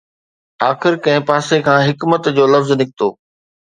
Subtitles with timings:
[0.69, 3.07] آخر ڪنهن پاسي کان حڪمت جو لفظ نڪتو